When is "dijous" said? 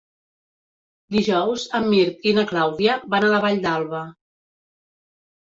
1.15-1.65